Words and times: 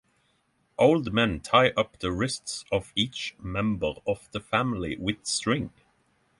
Old 0.79 1.13
men 1.13 1.39
tie 1.41 1.69
up 1.77 1.99
the 1.99 2.11
wrists 2.11 2.65
of 2.71 2.91
each 2.95 3.35
member 3.37 3.93
of 4.07 4.27
the 4.31 4.39
family 4.39 4.95
with 4.97 5.27
string. 5.27 5.71